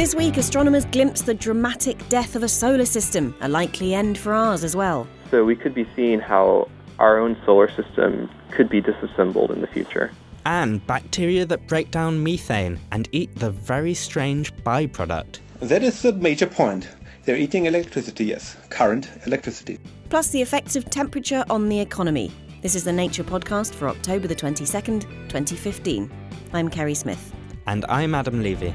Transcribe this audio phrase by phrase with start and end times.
[0.00, 4.32] This week, astronomers glimpse the dramatic death of a solar system, a likely end for
[4.32, 5.06] ours as well.
[5.30, 9.66] So we could be seeing how our own solar system could be disassembled in the
[9.66, 10.10] future.
[10.46, 15.40] And bacteria that break down methane and eat the very strange byproduct.
[15.60, 16.88] That is the major point.
[17.26, 19.78] They're eating electricity, yes, current electricity.
[20.08, 22.32] Plus, the effects of temperature on the economy.
[22.62, 26.10] This is the Nature podcast for October the 22nd, 2015.
[26.54, 27.34] I'm Kerry Smith.
[27.66, 28.72] And I'm Adam Levy.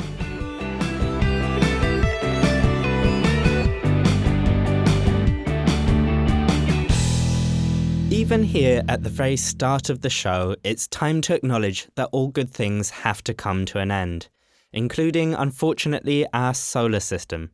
[8.16, 12.30] Even here at the very start of the show, it's time to acknowledge that all
[12.30, 14.30] good things have to come to an end,
[14.72, 17.52] including, unfortunately, our solar system.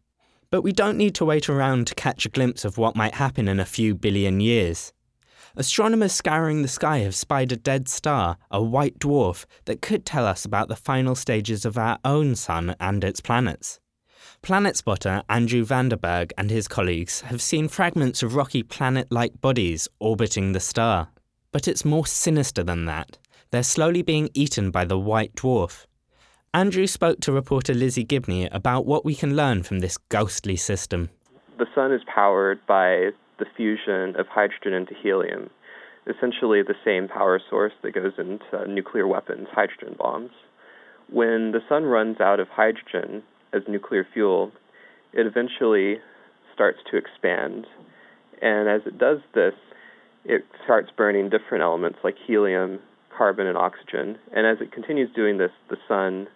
[0.52, 3.48] But we don't need to wait around to catch a glimpse of what might happen
[3.48, 4.94] in a few billion years.
[5.56, 10.28] Astronomers scouring the sky have spied a dead star, a white dwarf, that could tell
[10.28, 13.80] us about the final stages of our own sun and its planets.
[14.44, 19.88] Planet spotter Andrew Vanderburg and his colleagues have seen fragments of rocky planet like bodies
[20.00, 21.10] orbiting the star.
[21.52, 23.20] But it's more sinister than that.
[23.52, 25.86] They're slowly being eaten by the white dwarf.
[26.56, 31.12] Andrew spoke to reporter Lizzie Gibney about what we can learn from this ghostly system.
[31.60, 35.52] The sun is powered by the fusion of hydrogen into helium,
[36.08, 40.32] essentially the same power source that goes into nuclear weapons, hydrogen bombs.
[41.12, 43.22] When the sun runs out of hydrogen,
[43.54, 44.52] as nuclear fuel,
[45.14, 45.98] it eventually
[46.54, 47.68] starts to expand.
[48.42, 49.54] And as it does this,
[50.26, 52.80] it starts burning different elements like helium,
[53.16, 54.18] carbon, and oxygen.
[54.36, 56.28] And as it continues doing this, the sun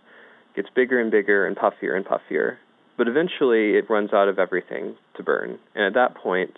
[0.55, 2.57] gets bigger and bigger and puffier and puffier.
[2.97, 5.59] But eventually, it runs out of everything to burn.
[5.75, 6.57] And at that point,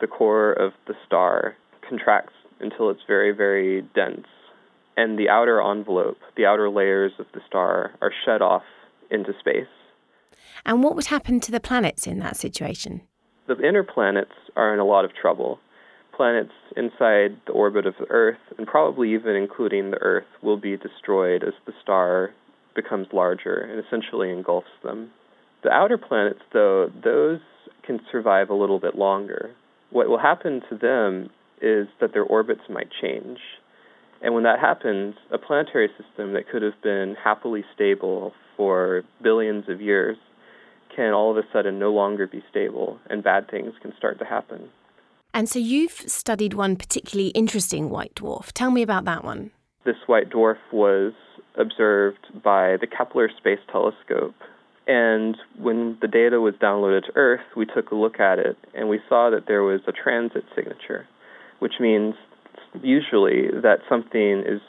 [0.00, 1.56] the core of the star
[1.88, 4.26] contracts until it's very, very dense.
[4.96, 8.62] And the outer envelope, the outer layers of the star, are shed off
[9.10, 9.66] into space.
[10.64, 13.02] And what would happen to the planets in that situation?
[13.48, 15.58] The inner planets are in a lot of trouble.
[16.16, 20.76] Planets inside the orbit of the Earth, and probably even including the Earth, will be
[20.76, 22.30] destroyed as the star
[22.74, 25.10] becomes larger and essentially engulfs them.
[25.64, 27.40] The outer planets, though, those
[27.84, 29.50] can survive a little bit longer.
[29.90, 33.38] What will happen to them is that their orbits might change.
[34.22, 39.68] And when that happens, a planetary system that could have been happily stable for billions
[39.68, 40.16] of years
[40.94, 44.24] can all of a sudden no longer be stable and bad things can start to
[44.24, 44.68] happen.
[45.34, 48.52] And so you've studied one particularly interesting white dwarf.
[48.52, 49.50] Tell me about that one.
[49.84, 51.12] This white dwarf was
[51.56, 54.34] observed by the Kepler Space Telescope.
[54.86, 58.88] And when the data was downloaded to Earth, we took a look at it and
[58.88, 61.06] we saw that there was a transit signature,
[61.60, 62.14] which means
[62.82, 64.60] usually that something is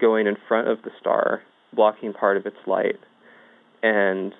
[0.00, 1.42] going in front of the star,
[1.72, 2.98] blocking part of its light.
[3.82, 4.34] And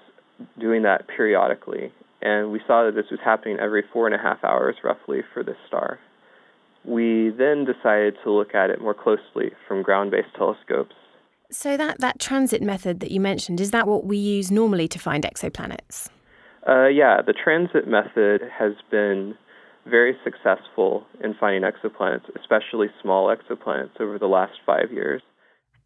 [0.59, 1.93] doing that periodically.
[2.23, 5.43] And we saw that this was happening every four and a half hours roughly for
[5.43, 5.99] this star.
[6.85, 10.95] We then decided to look at it more closely from ground based telescopes.
[11.51, 14.99] So, that, that transit method that you mentioned, is that what we use normally to
[14.99, 16.09] find exoplanets?
[16.69, 19.35] Uh, yeah, the transit method has been
[19.87, 25.23] very successful in finding exoplanets, especially small exoplanets, over the last five years.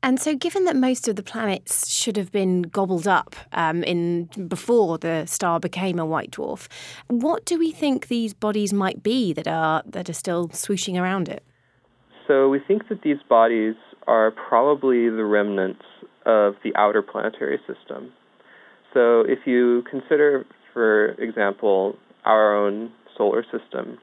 [0.04, 4.26] And so, given that most of the planets should have been gobbled up um, in
[4.48, 6.68] before the star became a white dwarf,
[7.08, 11.30] what do we think these bodies might be that are that are still swooshing around
[11.30, 11.42] it?
[12.28, 13.76] So we think that these bodies
[14.06, 15.86] are probably the remnants
[16.26, 18.12] of the outer planetary system.
[18.92, 20.44] So if you consider,
[20.74, 23.96] for example, our own solar system,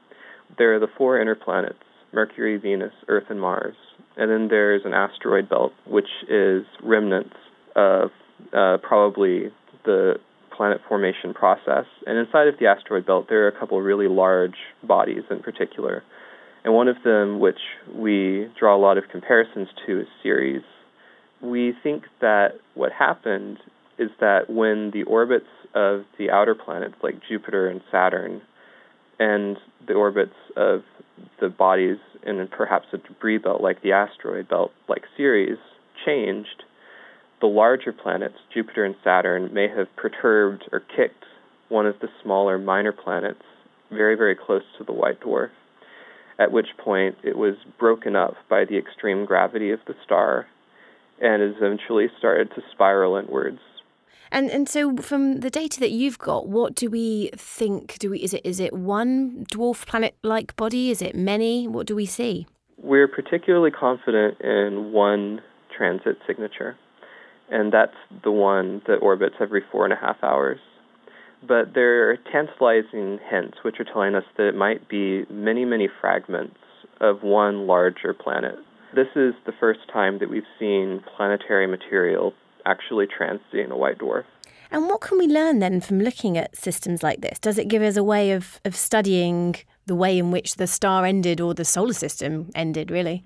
[0.58, 1.78] there are the four inner planets
[2.12, 3.76] Mercury, Venus, Earth, and Mars.
[4.16, 7.34] And then there's an asteroid belt, which is remnants
[7.74, 8.10] of
[8.52, 9.50] uh, probably
[9.84, 10.14] the
[10.54, 11.86] planet formation process.
[12.06, 16.02] And inside of the asteroid belt, there are a couple really large bodies in particular.
[16.64, 17.58] And one of them, which
[17.92, 20.62] we draw a lot of comparisons to, is Ceres.
[21.40, 23.58] We think that what happened
[23.98, 28.42] is that when the orbits of the outer planets like Jupiter and Saturn
[29.18, 29.56] and
[29.86, 30.82] the orbits of
[31.40, 35.58] the bodies in perhaps a debris belt like the asteroid belt, like Ceres,
[36.04, 36.64] changed,
[37.40, 41.24] the larger planets, Jupiter and Saturn, may have perturbed or kicked
[41.68, 43.42] one of the smaller minor planets
[43.90, 45.50] very, very close to the white dwarf,
[46.38, 50.46] at which point it was broken up by the extreme gravity of the star
[51.20, 53.60] and eventually started to spiral inwards
[54.32, 57.98] and and so from the data that you've got, what do we think?
[57.98, 60.90] Do we is it is it one dwarf planet like body?
[60.90, 61.68] Is it many?
[61.68, 62.46] What do we see?
[62.78, 65.40] We're particularly confident in one
[65.76, 66.76] transit signature,
[67.50, 70.58] and that's the one that orbits every four and a half hours.
[71.46, 75.88] but there are tantalizing hints which are telling us that it might be many, many
[76.00, 76.56] fragments
[77.00, 78.54] of one larger planet.
[78.94, 82.32] This is the first time that we've seen planetary material
[82.66, 84.24] actually transiting a white dwarf.
[84.70, 87.38] And what can we learn then from looking at systems like this?
[87.38, 91.04] Does it give us a way of, of studying the way in which the star
[91.04, 93.22] ended or the solar system ended, really?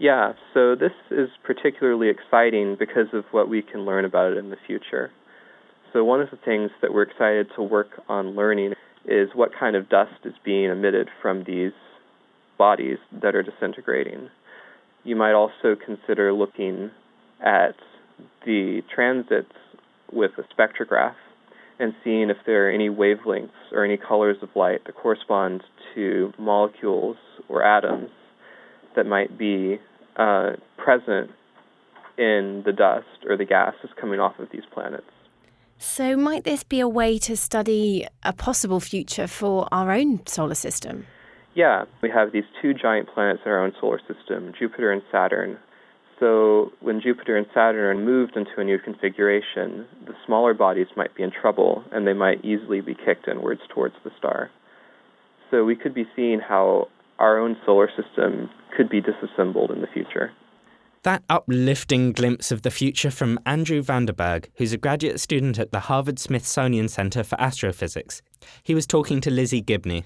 [0.00, 4.50] Yeah, so this is particularly exciting because of what we can learn about it in
[4.50, 5.12] the future.
[5.92, 8.72] So, one of the things that we're excited to work on learning
[9.04, 11.72] is what kind of dust is being emitted from these
[12.58, 14.30] bodies that are disintegrating.
[15.04, 16.90] You might also consider looking
[17.44, 17.74] at
[18.44, 19.52] the transits
[20.12, 21.14] with a spectrograph
[21.78, 25.62] and seeing if there are any wavelengths or any colors of light that correspond
[25.94, 27.16] to molecules
[27.48, 28.10] or atoms
[28.96, 29.78] that might be
[30.16, 31.30] uh, present
[32.18, 35.04] in the dust or the gases coming off of these planets.
[35.78, 40.54] So, might this be a way to study a possible future for our own solar
[40.54, 41.06] system?
[41.54, 45.58] Yeah, we have these two giant planets in our own solar system, Jupiter and Saturn.
[46.20, 51.14] So, when Jupiter and Saturn are moved into a new configuration, the smaller bodies might
[51.14, 54.50] be in trouble and they might easily be kicked inwards towards the star.
[55.50, 56.88] So, we could be seeing how
[57.18, 60.32] our own solar system could be disassembled in the future.
[61.04, 65.80] That uplifting glimpse of the future from Andrew Vanderburg, who's a graduate student at the
[65.80, 68.20] Harvard Smithsonian Center for Astrophysics.
[68.62, 70.04] He was talking to Lizzie Gibney.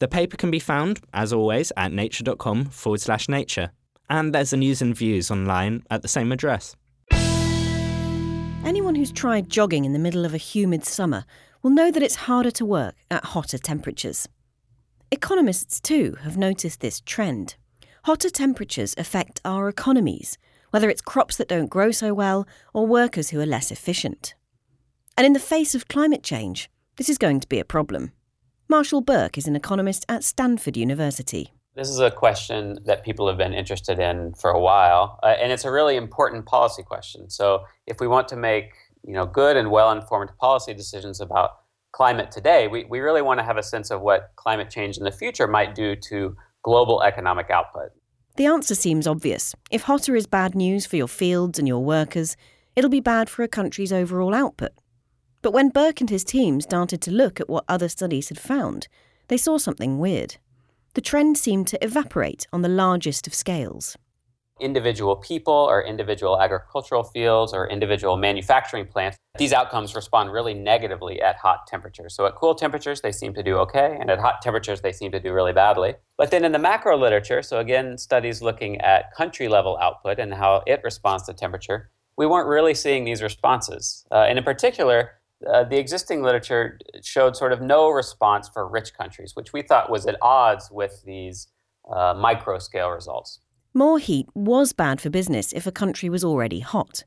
[0.00, 3.70] The paper can be found, as always, at nature.com forward slash nature.
[4.12, 6.76] And there's a news and views online at the same address.
[8.62, 11.24] Anyone who's tried jogging in the middle of a humid summer
[11.62, 14.28] will know that it's harder to work at hotter temperatures.
[15.10, 17.56] Economists, too, have noticed this trend.
[18.04, 20.36] Hotter temperatures affect our economies,
[20.72, 24.34] whether it's crops that don't grow so well or workers who are less efficient.
[25.16, 28.12] And in the face of climate change, this is going to be a problem.
[28.68, 31.50] Marshall Burke is an economist at Stanford University.
[31.74, 35.50] This is a question that people have been interested in for a while, uh, and
[35.50, 37.30] it's a really important policy question.
[37.30, 38.74] So, if we want to make
[39.06, 41.50] you know good and well-informed policy decisions about
[41.92, 45.04] climate today, we, we really want to have a sense of what climate change in
[45.04, 47.90] the future might do to global economic output.
[48.36, 49.54] The answer seems obvious.
[49.70, 52.36] If hotter is bad news for your fields and your workers,
[52.76, 54.72] it'll be bad for a country's overall output.
[55.40, 58.88] But when Burke and his team started to look at what other studies had found,
[59.28, 60.36] they saw something weird.
[60.94, 63.96] The trend seemed to evaporate on the largest of scales
[64.62, 71.20] individual people or individual agricultural fields or individual manufacturing plants, these outcomes respond really negatively
[71.20, 72.14] at hot temperatures.
[72.14, 75.10] So at cool temperatures, they seem to do okay, and at hot temperatures, they seem
[75.12, 75.94] to do really badly.
[76.16, 80.32] But then in the macro literature, so again, studies looking at country level output and
[80.32, 84.04] how it responds to temperature, we weren't really seeing these responses.
[84.10, 85.12] Uh, and in particular,
[85.46, 89.90] uh, the existing literature showed sort of no response for rich countries, which we thought
[89.90, 91.48] was at odds with these
[91.90, 93.40] uh, micro scale results.
[93.74, 97.04] More heat was bad for business if a country was already hot.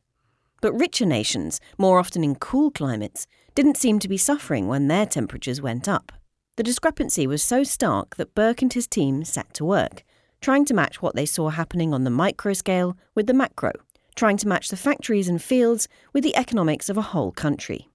[0.61, 5.05] But richer nations, more often in cool climates, didn't seem to be suffering when their
[5.05, 6.11] temperatures went up.
[6.57, 10.03] The discrepancy was so stark that Burke and his team set to work,
[10.41, 13.73] trying to match what they saw happening on the micro scale with the macro,
[14.15, 17.89] trying to match the factories and fields with the economics of a whole country.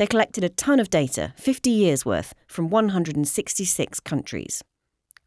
[0.00, 4.64] They collected a ton of data, 50 years worth, from 166 countries.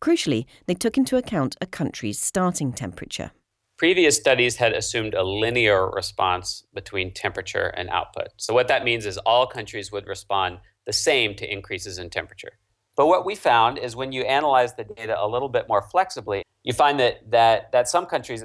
[0.02, 3.34] Crucially, they took into account a country's starting temperature.
[3.78, 8.30] Previous studies had assumed a linear response between temperature and output.
[8.38, 12.54] So, what that means is all countries would respond the same to increases in temperature.
[12.98, 16.42] But what we found is when you analyze the data a little bit more flexibly,
[16.64, 18.44] you find that, that, that some countries,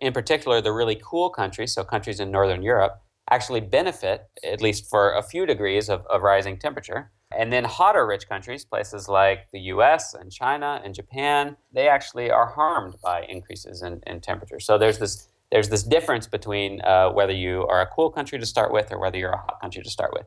[0.00, 4.88] in particular the really cool countries, so countries in Northern Europe, actually benefit, at least
[4.88, 7.10] for a few degrees of, of rising temperature.
[7.36, 12.30] And then hotter rich countries, places like the US and China and Japan, they actually
[12.30, 14.60] are harmed by increases in, in temperature.
[14.60, 18.46] So there's this there's this difference between uh, whether you are a cool country to
[18.46, 20.26] start with or whether you're a hot country to start with.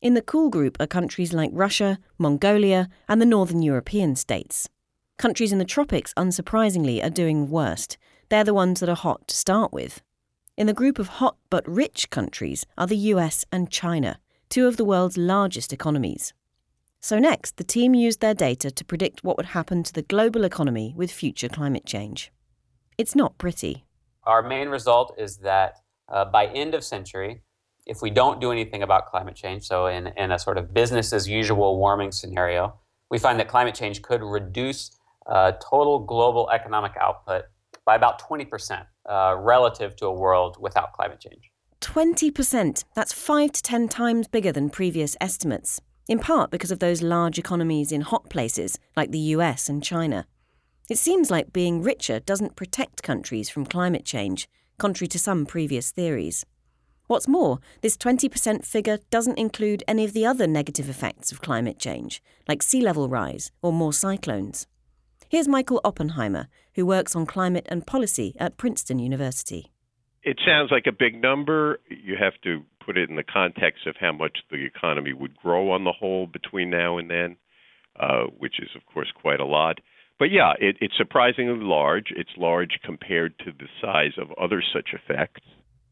[0.00, 4.68] In the cool group are countries like Russia, Mongolia, and the northern European states.
[5.18, 7.98] Countries in the tropics, unsurprisingly, are doing worst.
[8.30, 10.02] They're the ones that are hot to start with.
[10.60, 14.76] In the group of hot but rich countries are the US and China, two of
[14.76, 16.34] the world's largest economies.
[17.00, 20.44] So, next, the team used their data to predict what would happen to the global
[20.44, 22.30] economy with future climate change.
[22.98, 23.86] It's not pretty.
[24.24, 25.76] Our main result is that
[26.10, 27.40] uh, by end of century,
[27.86, 31.14] if we don't do anything about climate change, so in, in a sort of business
[31.14, 32.74] as usual warming scenario,
[33.10, 34.90] we find that climate change could reduce
[35.24, 37.44] uh, total global economic output
[37.90, 41.50] by about 20% uh, relative to a world without climate change.
[41.80, 42.84] 20%.
[42.94, 45.80] That's 5 to 10 times bigger than previous estimates.
[46.06, 50.20] in part because of those large economies in hot places like the US and China.
[50.88, 55.90] It seems like being richer doesn't protect countries from climate change, contrary to some previous
[55.90, 56.46] theories.
[57.08, 61.78] What's more, this 20% figure doesn't include any of the other negative effects of climate
[61.86, 64.66] change, like sea level rise or more cyclones.
[65.30, 69.70] Here's Michael Oppenheimer, who works on climate and policy at Princeton University.
[70.24, 71.78] It sounds like a big number.
[71.88, 75.70] You have to put it in the context of how much the economy would grow
[75.70, 77.36] on the whole between now and then,
[78.00, 79.78] uh, which is, of course, quite a lot.
[80.18, 82.06] But yeah, it, it's surprisingly large.
[82.10, 85.46] It's large compared to the size of other such effects.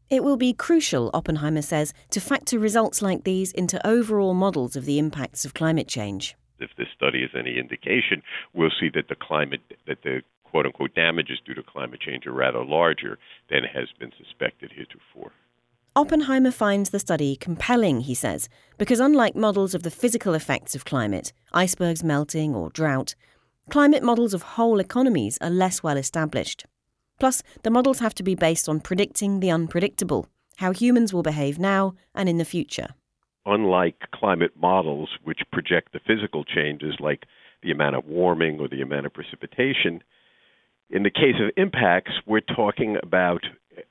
[0.09, 4.83] It will be crucial, Oppenheimer says, to factor results like these into overall models of
[4.83, 8.21] the impacts of climate change if this study is any indication,
[8.53, 12.33] we'll see that the climate, that the quote unquote damages due to climate change are
[12.33, 13.17] rather larger
[13.49, 15.31] than has been suspected heretofore.
[15.95, 18.47] Oppenheimer finds the study compelling, he says,
[18.77, 23.15] because unlike models of the physical effects of climate, icebergs melting or drought,
[23.69, 26.65] climate models of whole economies are less well established.
[27.19, 31.59] Plus, the models have to be based on predicting the unpredictable, how humans will behave
[31.59, 32.89] now and in the future
[33.53, 37.23] unlike climate models, which project the physical changes like
[37.63, 40.01] the amount of warming or the amount of precipitation,
[40.89, 43.41] in the case of impacts, we're talking about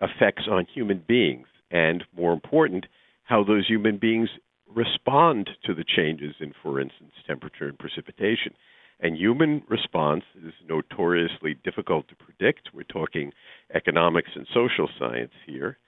[0.01, 2.87] effects on human beings, and more important,
[3.25, 4.29] how those human beings
[4.75, 8.53] respond to the changes in, for instance, temperature and precipitation.
[9.01, 12.71] And human response is notoriously difficult to predict.
[12.75, 13.33] We're talking
[13.75, 15.79] economics and social science here.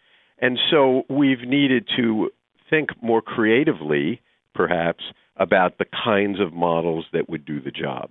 [0.40, 2.30] And so we've needed to
[2.70, 4.22] think more creatively,
[4.54, 5.04] perhaps,
[5.36, 8.10] about the kinds of models that would do the job.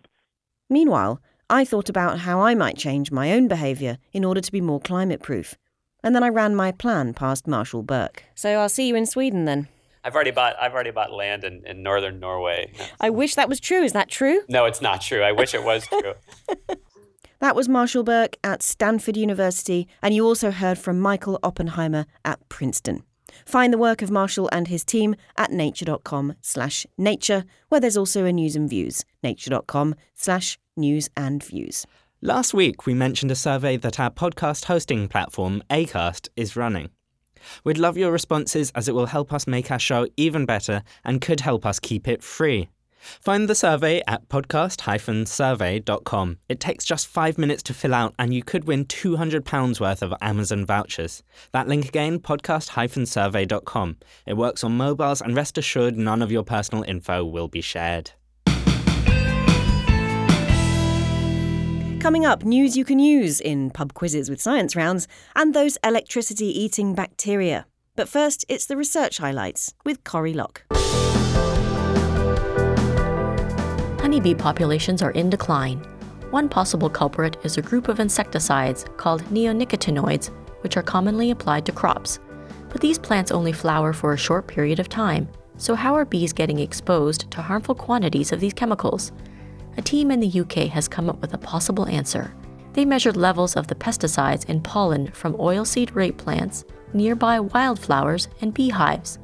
[0.69, 4.61] Meanwhile, I thought about how I might change my own behaviour in order to be
[4.61, 5.55] more climate proof.
[6.03, 8.23] And then I ran my plan past Marshall Burke.
[8.35, 9.67] So I'll see you in Sweden then.
[10.03, 12.71] I've already bought I've already bought land in, in northern Norway.
[13.01, 13.83] I wish that was true.
[13.83, 14.41] Is that true?
[14.47, 15.21] No, it's not true.
[15.21, 16.13] I wish it was true.
[17.39, 22.47] that was Marshall Burke at Stanford University, and you also heard from Michael Oppenheimer at
[22.47, 23.03] Princeton.
[23.45, 28.25] Find the work of Marshall and his team at nature.com slash nature, where there's also
[28.25, 31.85] a news and views, nature.com slash news and views.
[32.21, 36.89] Last week, we mentioned a survey that our podcast hosting platform, Acast, is running.
[37.63, 41.21] We'd love your responses as it will help us make our show even better and
[41.21, 42.69] could help us keep it free.
[42.99, 46.37] Find the survey at podcast-survey.com.
[46.47, 50.13] It takes just five minutes to fill out, and you could win £200 worth of
[50.21, 51.23] Amazon vouchers.
[51.51, 53.97] That link again, podcast-survey.com.
[54.25, 58.11] It works on mobiles, and rest assured, none of your personal info will be shared.
[61.99, 66.45] Coming up, news you can use in pub quizzes with science rounds, and those electricity
[66.45, 67.65] eating bacteria.
[67.97, 70.63] But first, it's the research highlights with Corie Lok.
[74.09, 75.77] Honeybee populations are in decline.
[76.31, 81.71] One possible culprit is a group of insecticides called neonicotinoids, which are commonly applied to
[81.71, 82.17] crops.
[82.69, 86.33] But these plants only flower for a short period of time, so how are bees
[86.33, 89.11] getting exposed to harmful quantities of these chemicals?
[89.77, 92.33] A team in the UK has come up with a possible answer.
[92.73, 98.55] They measured levels of the pesticides in pollen from oilseed rape plants, nearby wildflowers, and
[98.55, 99.19] beehives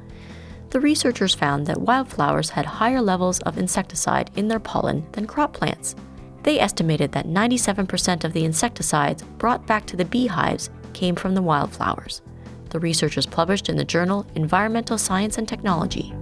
[0.70, 5.52] the researchers found that wildflowers had higher levels of insecticide in their pollen than crop
[5.52, 5.94] plants.
[6.42, 11.42] They estimated that 97% of the insecticides brought back to the beehives came from the
[11.42, 12.22] wildflowers.
[12.70, 16.14] The researchers published in the journal Environmental Science and Technology.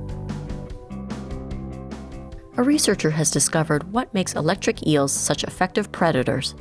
[2.57, 6.55] A researcher has discovered what makes electric eels such effective predators.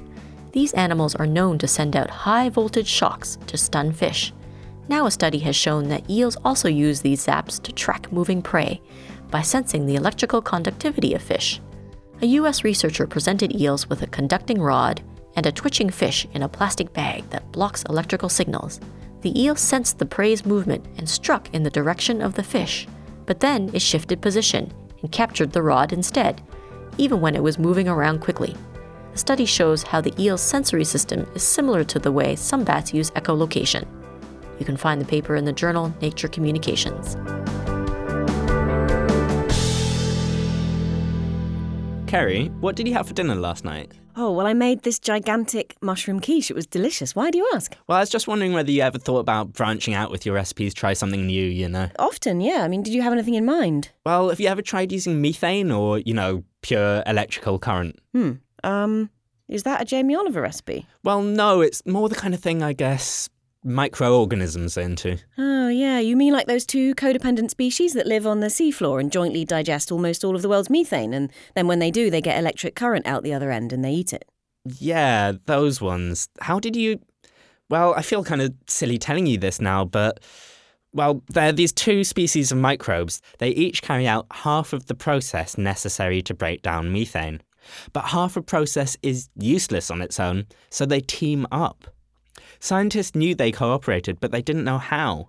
[0.52, 4.34] These animals are known to send out high voltage shocks to stun fish.
[4.90, 8.82] Now, a study has shown that eels also use these zaps to track moving prey
[9.32, 11.62] by sensing the electrical conductivity of fish.
[12.22, 15.02] A US researcher presented eels with a conducting rod
[15.36, 18.80] and a twitching fish in a plastic bag that blocks electrical signals.
[19.22, 22.88] The eel sensed the prey's movement and struck in the direction of the fish,
[23.26, 24.72] but then it shifted position
[25.02, 26.42] and captured the rod instead,
[26.98, 28.56] even when it was moving around quickly.
[29.14, 32.94] The study shows how the eel's sensory system is similar to the way some bats
[32.94, 33.86] use echolocation.
[34.60, 37.16] You can find the paper in the journal Nature Communications.
[42.08, 43.92] Kerry, what did you have for dinner last night?
[44.16, 46.52] Oh, well, I made this gigantic mushroom quiche.
[46.52, 47.16] It was delicious.
[47.16, 47.76] Why do you ask?
[47.88, 50.76] Well, I was just wondering whether you ever thought about branching out with your recipes,
[50.76, 51.90] try something new, you know?
[51.98, 52.62] Often, yeah.
[52.64, 53.90] I mean, did you have anything in mind?
[54.06, 57.98] Well, have you ever tried using methane or, you know, pure electrical current?
[58.14, 58.34] Hmm.
[58.64, 59.10] Um,
[59.50, 60.86] is that a Jamie Oliver recipe?
[61.04, 63.28] Well, no, it's more the kind of thing, I guess,
[63.64, 65.18] microorganisms into.
[65.38, 66.00] Oh, yeah.
[66.00, 69.92] You mean like those two codependent species that live on the seafloor and jointly digest
[69.92, 73.08] almost all of the world's methane, and then when they do, they get electric current
[73.08, 74.26] out the other end and they eat it?
[74.66, 76.30] Yeah, those ones.
[76.40, 77.00] How did you.
[77.70, 80.20] Well, I feel kind of silly telling you this now, but.
[80.96, 83.20] Well, there are these two species of microbes.
[83.40, 87.42] They each carry out half of the process necessary to break down methane.
[87.94, 91.88] But half a process is useless on its own, so they team up.
[92.64, 95.28] Scientists knew they cooperated, but they didn't know how.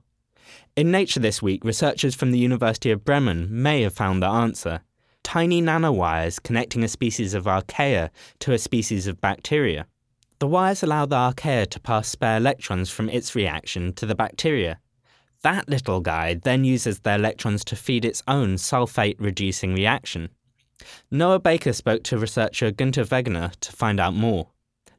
[0.76, 4.82] In Nature this week, researchers from the University of Bremen may have found the answer
[5.24, 9.84] tiny nanowires connecting a species of archaea to a species of bacteria.
[10.38, 14.78] The wires allow the archaea to pass spare electrons from its reaction to the bacteria.
[15.42, 20.28] That little guy then uses the electrons to feed its own sulfate reducing reaction.
[21.10, 24.50] Noah Baker spoke to researcher Günter Wegener to find out more.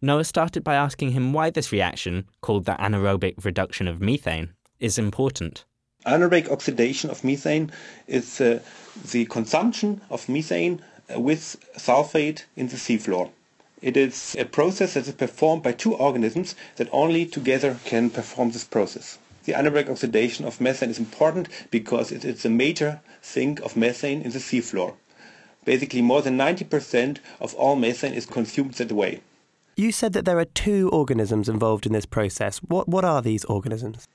[0.05, 4.99] Noah started by asking him why this reaction, called the anaerobic reduction of methane, is
[4.99, 5.65] important.
[6.05, 7.71] Anaerobic oxidation of methane
[8.05, 8.59] is uh,
[9.11, 10.79] the consumption of methane
[11.11, 13.31] uh, with sulfate in the seafloor.
[13.81, 18.51] It is a process that is performed by two organisms that only together can perform
[18.51, 19.17] this process.
[19.45, 24.21] The anaerobic oxidation of methane is important because it is a major sink of methane
[24.21, 24.93] in the seafloor.
[25.63, 29.21] Basically, more than 90% of all methane is consumed that way.
[29.75, 32.59] You said that there are two organisms involved in this process.
[32.59, 34.07] What, what are these organisms?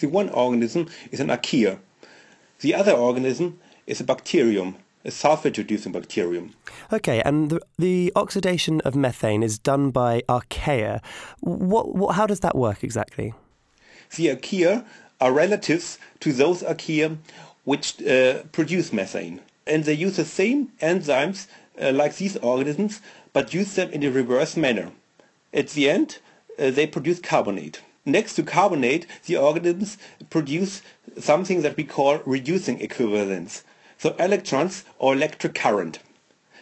[0.00, 1.78] The one organism is an archaea.
[2.60, 6.54] The other organism is a bacterium, a sulfate reducing bacterium.
[6.92, 11.00] Okay, and the, the, oxidation of methane is done by archaea.
[11.38, 13.32] What, what, how does that work exactly?
[14.16, 14.84] The archaea
[15.20, 17.16] are relatives to those archaea
[17.64, 21.46] which uh, produce methane and they use the same enzymes
[21.80, 23.00] uh, like these organisms,
[23.32, 24.92] but use them in a reverse manner.
[25.52, 26.18] At the end,
[26.58, 27.82] uh, they produce carbonate.
[28.04, 29.98] Next to carbonate, the organisms
[30.30, 30.82] produce
[31.18, 33.62] something that we call reducing equivalents,
[33.98, 35.98] so electrons or electric current.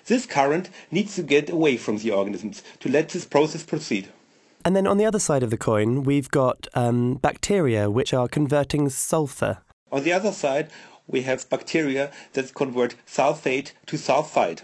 [0.07, 4.09] This current needs to get away from the organisms to let this process proceed.
[4.65, 8.27] And then on the other side of the coin, we've got um, bacteria which are
[8.27, 9.59] converting sulfur.
[9.93, 10.71] On the other side,
[11.07, 14.63] we have bacteria that convert sulfate to sulfide.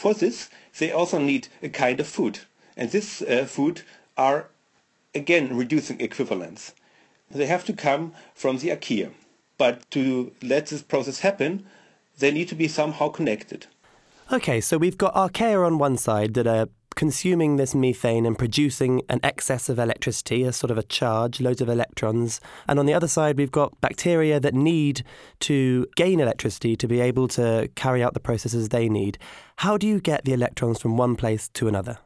[0.00, 2.38] For this, they also need a kind of food.
[2.74, 3.82] And this uh, food
[4.16, 4.48] are,
[5.14, 6.72] again, reducing equivalents.
[7.30, 9.10] They have to come from the archaea.
[9.58, 11.66] But to let this process happen,
[12.18, 13.66] they need to be somehow connected.
[14.32, 19.02] Okay, so we've got archaea on one side that are consuming this methane and producing
[19.08, 22.40] an excess of electricity, a sort of a charge, loads of electrons.
[22.68, 25.04] And on the other side, we've got bacteria that need
[25.40, 29.18] to gain electricity to be able to carry out the processes they need.
[29.56, 31.98] How do you get the electrons from one place to another?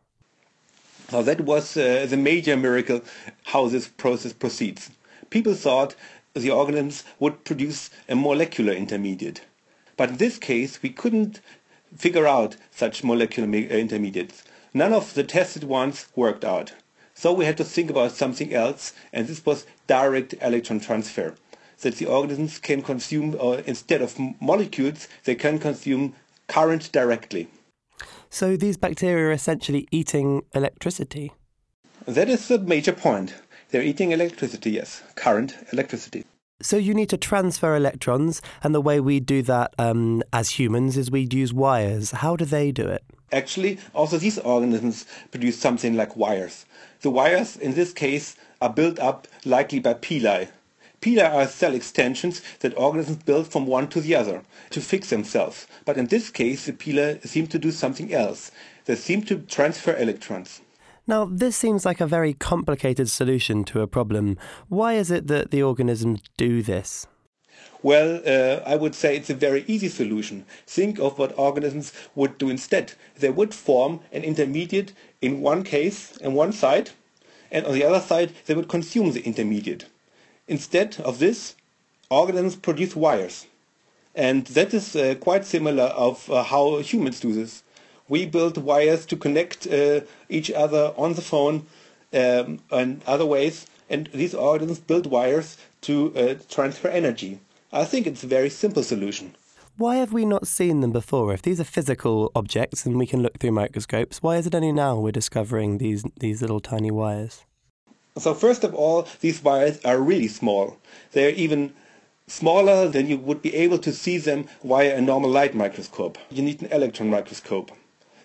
[1.12, 3.02] Well, that was uh, the major miracle
[3.44, 4.90] how this process proceeds.
[5.30, 5.94] People thought
[6.34, 9.42] the organisms would produce a molecular intermediate.
[9.96, 11.40] But in this case, we couldn't
[11.96, 14.42] figure out such molecular intermediates
[14.74, 16.72] none of the tested ones worked out.
[17.14, 21.34] So we had to think about something else, and this was direct electron transfer.
[21.80, 26.14] That the organisms can consume, or instead of molecules, they can consume
[26.48, 27.48] current directly.
[28.30, 31.32] So these bacteria are essentially eating electricity?
[32.06, 33.34] That is the major point.
[33.70, 36.24] They're eating electricity, yes, current electricity.
[36.64, 40.96] So you need to transfer electrons, and the way we do that um, as humans
[40.96, 42.12] is we use wires.
[42.12, 43.04] How do they do it?
[43.30, 46.64] Actually, also these organisms produce something like wires.
[47.02, 50.48] The wires, in this case, are built up likely by pili.
[51.02, 55.66] Pili are cell extensions that organisms build from one to the other to fix themselves.
[55.84, 58.50] But in this case, the pili seem to do something else.
[58.86, 60.62] They seem to transfer electrons.
[61.06, 64.38] Now, this seems like a very complicated solution to a problem.
[64.68, 67.06] Why is it that the organisms do this?
[67.82, 70.46] Well, uh, I would say it's a very easy solution.
[70.66, 72.94] Think of what organisms would do instead.
[73.18, 76.90] They would form an intermediate in one case, on one side,
[77.50, 79.84] and on the other side, they would consume the intermediate.
[80.48, 81.54] Instead of this,
[82.10, 83.46] organisms produce wires.
[84.14, 87.62] And that is uh, quite similar of uh, how humans do this
[88.08, 91.66] we build wires to connect uh, each other on the phone
[92.12, 93.66] um, and other ways.
[93.90, 97.38] And these organisms build wires to uh, transfer energy.
[97.72, 99.34] I think it's a very simple solution.
[99.76, 101.34] Why have we not seen them before?
[101.34, 104.70] If these are physical objects and we can look through microscopes, why is it only
[104.70, 107.44] now we're discovering these, these little tiny wires?
[108.16, 110.78] So, first of all, these wires are really small.
[111.10, 111.74] They're even
[112.28, 116.18] smaller than you would be able to see them via a normal light microscope.
[116.30, 117.72] You need an electron microscope.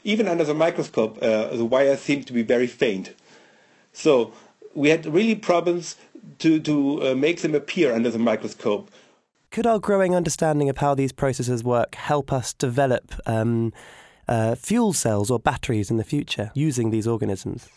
[0.10, 3.14] Even under the microscope, uh, the wires seemed to be very faint.
[3.94, 4.34] So
[4.74, 5.98] we had really problems
[6.40, 6.76] to, to
[7.10, 8.90] uh, make them appear under the microscope.
[9.52, 13.72] Could our growing understanding of how these processes work help us develop um,
[14.28, 17.70] uh, fuel cells or batteries in the future using these organisms?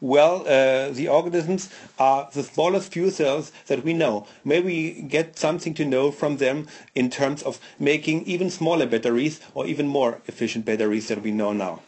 [0.00, 4.26] Well, uh, the organisms are the smallest fuel cells that we know.
[4.44, 9.40] Maybe we get something to know from them in terms of making even smaller batteries
[9.54, 11.82] or even more efficient batteries than we know now.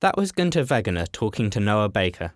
[0.00, 2.32] That was Gunter Wegener talking to Noah Baker.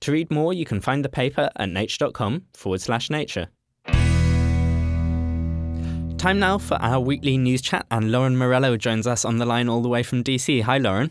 [0.00, 3.48] To read more, you can find the paper at nature.com forward slash nature.
[6.18, 9.68] Time now for our weekly news chat, and Lauren Morello joins us on the line
[9.68, 10.62] all the way from DC.
[10.62, 11.10] Hi, Lauren.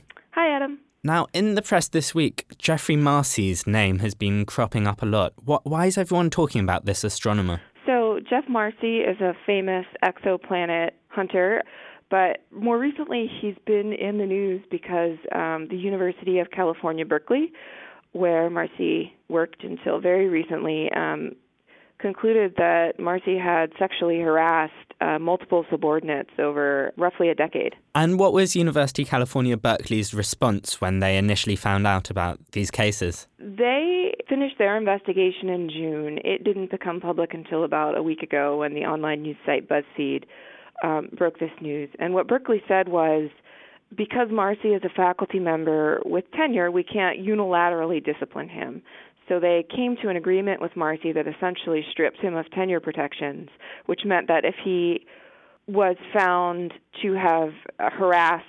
[1.04, 5.34] Now, in the press this week, Geoffrey Marcy's name has been cropping up a lot.
[5.44, 7.62] What, why is everyone talking about this astronomer?
[7.86, 11.62] So, Jeff Marcy is a famous exoplanet hunter,
[12.10, 17.52] but more recently he's been in the news because um, the University of California, Berkeley,
[18.14, 21.36] where Marcy worked until very recently, um,
[22.00, 27.76] concluded that Marcy had sexually harassed uh, multiple subordinates over roughly a decade.
[27.94, 32.72] And what was University of California Berkeley's response when they initially found out about these
[32.72, 33.28] cases?
[33.40, 36.20] They finished their investigation in June.
[36.24, 40.24] It didn't become public until about a week ago when the online news site BuzzFeed
[40.84, 41.90] um, broke this news.
[42.00, 43.30] And what Berkeley said was
[43.96, 48.82] because Marcy is a faculty member with tenure, we can't unilaterally discipline him.
[49.28, 53.50] So they came to an agreement with Marcy that essentially stripped him of tenure protections,
[53.86, 55.06] which meant that if he
[55.68, 58.44] was found to have harassed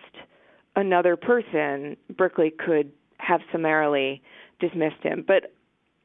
[0.77, 4.23] another person, Berkeley could have summarily
[4.61, 5.25] dismissed him.
[5.27, 5.53] But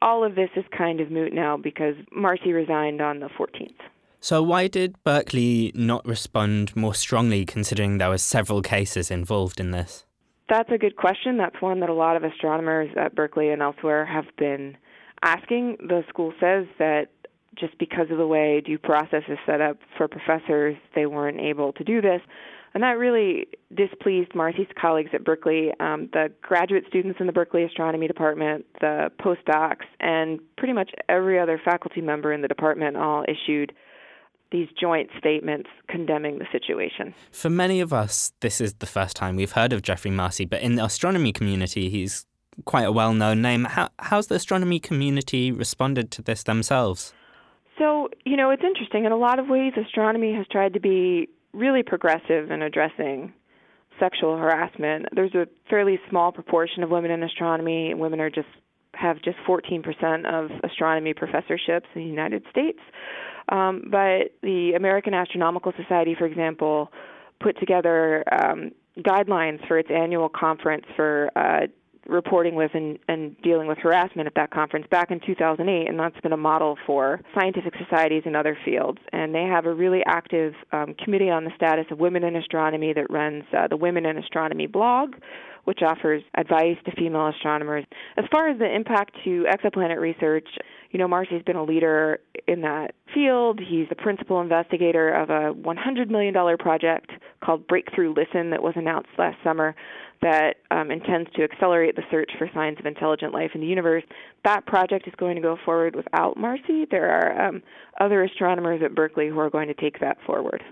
[0.02, 3.74] all of this is kind of moot now because Marcy resigned on the 14th.
[4.20, 9.70] So why did Berkeley not respond more strongly considering there were several cases involved in
[9.70, 10.04] this?
[10.48, 11.38] That's a good question.
[11.38, 14.76] That's one that a lot of astronomers at Berkeley and elsewhere have been
[15.22, 15.78] asking.
[15.80, 17.06] The school says that
[17.58, 21.72] just because of the way due process is set up for professors, they weren't able
[21.74, 22.20] to do this.
[22.74, 27.62] And that really displeased Marcy's colleagues at Berkeley, um, the graduate students in the Berkeley
[27.62, 33.24] Astronomy Department, the postdocs, and pretty much every other faculty member in the department all
[33.28, 33.72] issued
[34.50, 37.14] these joint statements condemning the situation.
[37.32, 40.62] For many of us, this is the first time we've heard of Geoffrey Marcy, but
[40.62, 42.26] in the astronomy community, he's
[42.64, 43.64] quite a well known name.
[43.64, 47.12] How, how's the astronomy community responded to this themselves?
[47.78, 49.04] So, you know, it's interesting.
[49.04, 53.32] In a lot of ways, astronomy has tried to be really progressive in addressing
[53.98, 55.06] sexual harassment.
[55.12, 57.94] There's a fairly small proportion of women in astronomy.
[57.94, 58.48] Women are just
[58.96, 62.78] have just 14% of astronomy professorships in the United States.
[63.50, 66.90] Um, but the American Astronomical Society, for example,
[67.40, 71.66] put together um, guidelines for its annual conference for uh,
[72.06, 76.20] reporting with and, and dealing with harassment at that conference back in 2008, and that's
[76.20, 78.98] been a model for scientific societies in other fields.
[79.12, 82.92] And they have a really active um, committee on the status of women in astronomy
[82.92, 85.14] that runs uh, the Women in Astronomy blog,
[85.64, 87.84] which offers advice to female astronomers.
[88.16, 90.48] As far as the impact to exoplanet research,
[90.90, 93.58] you know, Marcy's been a leader in that field.
[93.58, 97.10] He's the principal investigator of a $100 million project
[97.42, 99.74] called Breakthrough Listen that was announced last summer
[100.22, 104.04] that um, intends to accelerate the search for signs of intelligent life in the universe.
[104.44, 106.86] That project is going to go forward without Marcy.
[106.90, 107.62] There are um,
[108.00, 110.62] other astronomers at Berkeley who are going to take that forward.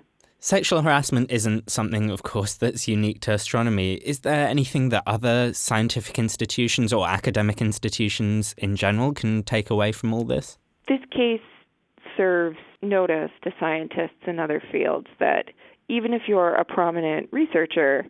[0.44, 3.94] Sexual harassment isn't something, of course, that's unique to astronomy.
[3.94, 9.92] Is there anything that other scientific institutions or academic institutions in general can take away
[9.92, 10.58] from all this?
[10.88, 11.40] This case
[12.16, 15.50] serves notice to scientists in other fields that
[15.88, 18.04] even if you're a prominent researcher,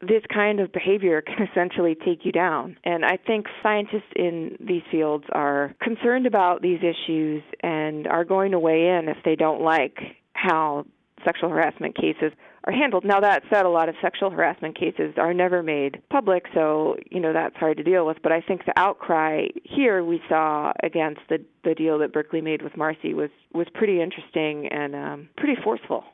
[0.00, 2.76] this kind of behavior can essentially take you down.
[2.84, 8.52] And I think scientists in these fields are concerned about these issues and are going
[8.52, 9.98] to weigh in if they don't like
[10.32, 10.86] how
[11.24, 12.32] sexual harassment cases
[12.64, 13.04] are handled.
[13.04, 17.20] Now that said, a lot of sexual harassment cases are never made public, so you
[17.20, 18.18] know that's hard to deal with.
[18.22, 22.62] But I think the outcry here we saw against the the deal that Berkeley made
[22.62, 26.04] with Marcy was was pretty interesting and um, pretty forceful.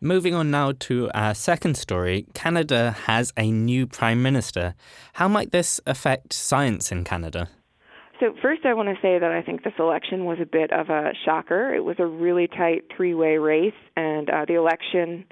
[0.00, 4.76] Moving on now to our second story, Canada has a new prime minister.
[5.14, 7.48] How might this affect science in Canada?
[8.20, 10.88] So, first, I want to say that I think this election was a bit of
[10.88, 11.74] a shocker.
[11.74, 15.24] It was a really tight three way race, and uh, the election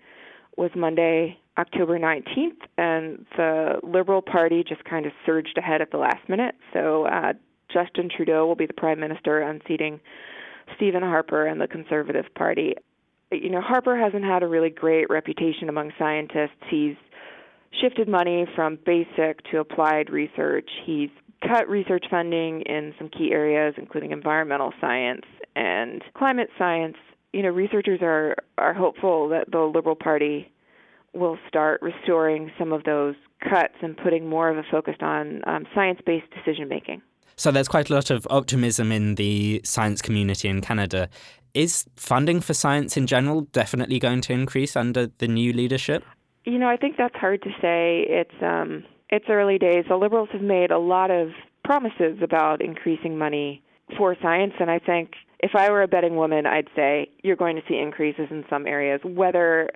[0.57, 5.99] was Monday, October 19th, and the Liberal Party just kind of surged ahead at the
[5.99, 6.57] last minute.
[6.73, 7.35] So, uh,
[7.73, 10.01] Justin Trudeau will be the prime minister, unseating
[10.75, 12.75] Stephen Harper and the Conservative Party.
[13.43, 16.63] You know, Harper hasn't had a really great reputation among scientists.
[16.71, 16.97] He's
[17.81, 20.69] shifted money from basic to applied research.
[20.85, 21.11] He's
[21.47, 25.23] cut research funding in some key areas, including environmental science
[25.55, 26.97] and climate science.
[27.33, 30.51] You know, researchers are are hopeful that the Liberal Party
[31.13, 35.67] will start restoring some of those cuts and putting more of a focus on um,
[35.75, 37.03] science-based decision making.
[37.39, 41.11] So there's quite a lot of optimism in the science community in Canada.
[41.53, 46.03] Is funding for science in general definitely going to increase under the new leadership?
[46.45, 48.07] You know, I think that's hard to say.
[48.09, 49.85] It's um, it's early days.
[49.89, 51.29] The Liberals have made a lot of
[51.65, 53.63] promises about increasing money
[53.99, 57.57] for science, and I think if I were a betting woman, I'd say you're going
[57.57, 59.01] to see increases in some areas.
[59.05, 59.71] Whether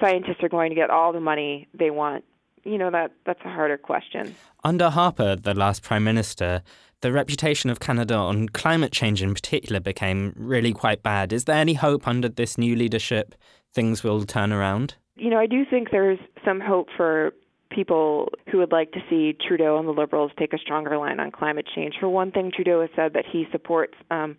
[0.00, 2.24] scientists are going to get all the money they want,
[2.64, 4.34] you know, that that's a harder question.
[4.64, 6.62] Under Harper, the last prime minister,
[7.02, 11.32] the reputation of Canada on climate change in particular became really quite bad.
[11.32, 13.34] Is there any hope under this new leadership
[13.72, 14.94] things will turn around?
[15.16, 17.32] You know, I do think there's some hope for
[17.70, 21.30] people who would like to see Trudeau and the Liberals take a stronger line on
[21.30, 21.94] climate change.
[21.98, 24.36] For one thing, Trudeau has said that he supports um,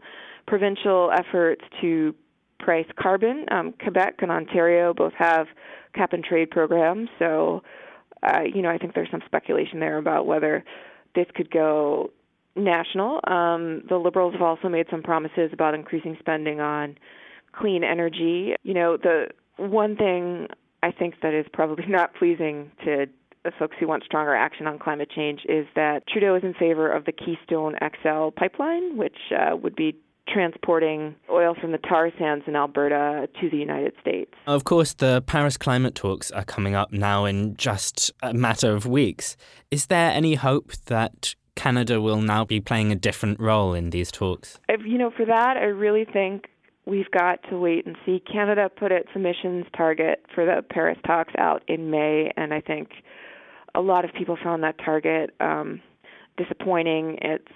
[0.47, 2.15] provincial efforts to
[2.59, 3.45] price carbon.
[3.51, 5.47] Um, Quebec and Ontario both have
[5.93, 7.61] cap and trade programs, so
[8.23, 10.63] uh, you know I think there's some speculation there about whether
[11.15, 12.11] this could go
[12.57, 13.19] national.
[13.27, 16.97] Um, the Liberals have also made some promises about increasing spending on
[17.53, 18.55] clean energy.
[18.63, 20.47] You know, the one thing
[20.83, 23.07] I think that is probably not pleasing to
[23.57, 27.05] folks who want stronger action on climate change is that Trudeau is in favor of
[27.05, 29.95] the Keystone XL pipeline, which uh, would be
[30.27, 34.31] transporting oil from the tar sands in Alberta to the United States.
[34.45, 38.85] Of course, the Paris climate talks are coming up now in just a matter of
[38.85, 39.37] weeks.
[39.71, 44.11] Is there any hope that Canada will now be playing a different role in these
[44.11, 44.59] talks?
[44.69, 46.45] You know, for that, I really think
[46.85, 48.21] we've got to wait and see.
[48.31, 52.89] Canada put its emissions target for the Paris talks out in May, and I think
[53.75, 55.81] a lot of people found that target um,
[56.37, 57.17] disappointing.
[57.21, 57.51] It's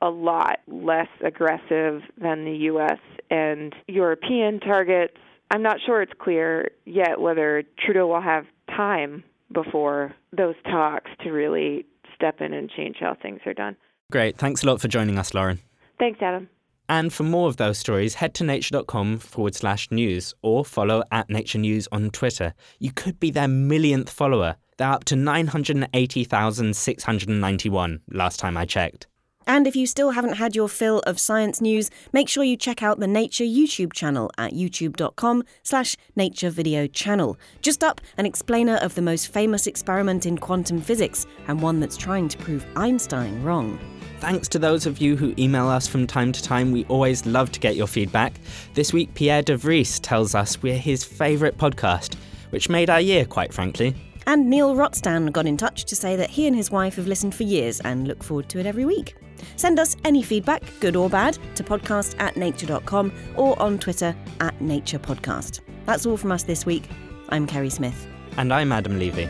[0.00, 3.00] a lot less aggressive than the U.S.
[3.30, 5.16] and European targets.
[5.50, 11.30] I'm not sure it's clear yet whether Trudeau will have time before those talks to
[11.30, 11.84] really
[12.18, 13.76] step in and change how things are done.
[14.10, 14.36] Great.
[14.36, 15.60] Thanks a lot for joining us, Lauren.
[15.98, 16.48] Thanks, Adam.
[16.88, 21.28] And for more of those stories, head to nature.com forward slash news or follow at
[21.28, 22.54] Nature News on Twitter.
[22.78, 24.56] You could be their millionth follower.
[24.78, 29.06] They're up to 980,691 last time I checked.
[29.48, 32.82] And if you still haven't had your fill of science news, make sure you check
[32.82, 37.38] out the Nature YouTube channel at youtube.com slash nature video channel.
[37.62, 41.96] Just up, an explainer of the most famous experiment in quantum physics and one that's
[41.96, 43.78] trying to prove Einstein wrong.
[44.20, 46.70] Thanks to those of you who email us from time to time.
[46.70, 48.34] We always love to get your feedback.
[48.74, 52.16] This week, Pierre de Vries tells us we're his favourite podcast,
[52.50, 53.94] which made our year, quite frankly.
[54.26, 57.34] And Neil Rotstan got in touch to say that he and his wife have listened
[57.34, 59.14] for years and look forward to it every week.
[59.56, 64.58] Send us any feedback, good or bad, to podcast at nature.com or on Twitter at
[64.58, 65.60] naturepodcast.
[65.86, 66.88] That's all from us this week.
[67.30, 68.06] I'm Kerry Smith.
[68.36, 69.28] And I'm Adam Levy.